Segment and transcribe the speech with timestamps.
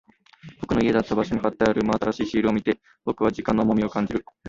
[0.59, 4.25] 僕の家だった場所に貼ってある真新しいシールを見て、僕は時間の重みを感じる。